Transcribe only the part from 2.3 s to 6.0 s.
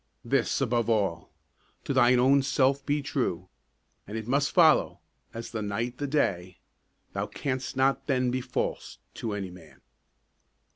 self be true, And it must follow, as the night